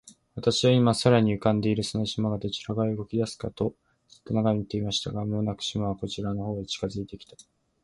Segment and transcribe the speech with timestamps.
[0.33, 3.75] 私は、今、空に浮んでいるその島が、どちら側へ動きだすかと、
[4.07, 5.11] じっと眺めていました。
[5.11, 7.49] が、間もなく、島はこちらの方へ近づいて来たのです。